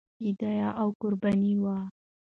فدیه 0.17 0.69
او 0.81 0.87
قرباني 1.01 1.53
وه. 1.63 1.77